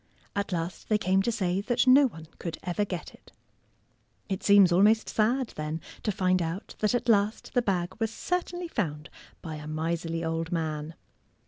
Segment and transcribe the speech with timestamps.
[0.35, 3.31] At last they came to say that no one could ever get it.
[4.29, 8.67] It seems almost sad, then, to find out that at last the bag was certainly
[8.67, 9.11] found
[9.43, 10.95] by a miserly old man.